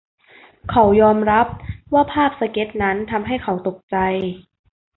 [0.69, 1.47] เขายอมรับ
[1.93, 3.97] ว่าภาพสเก๊ตช์นั้นทำให้เขาตกใจ